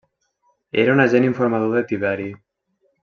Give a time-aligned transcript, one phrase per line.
[0.83, 2.27] Era un agent informador de Tiberi.